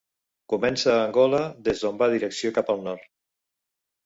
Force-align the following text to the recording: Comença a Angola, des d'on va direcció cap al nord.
Comença 0.53 0.87
a 0.93 1.03
Angola, 1.09 1.41
des 1.67 1.83
d'on 1.83 2.01
va 2.01 2.09
direcció 2.15 2.53
cap 2.57 2.73
al 2.77 2.83
nord. 2.89 3.07